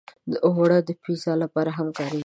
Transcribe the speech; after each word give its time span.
اوړه 0.47 0.77
د 0.87 0.89
پیزا 1.03 1.33
لپاره 1.43 1.69
هم 1.77 1.87
کارېږي 1.97 2.19